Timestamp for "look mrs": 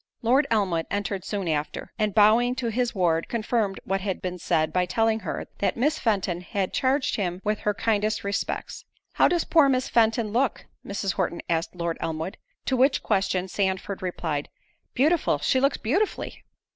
10.29-11.13